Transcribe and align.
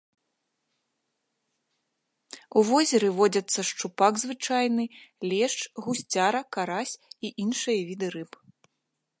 У 2.61 2.63
возеры 2.69 3.11
водзяцца 3.19 3.59
шчупак 3.69 4.13
звычайны, 4.23 4.83
лешч, 5.29 5.59
гусцяра, 5.89 6.41
карась 6.59 6.99
і 6.99 7.27
іншыя 7.45 7.79
віды 7.93 8.07
рыб. 8.19 8.31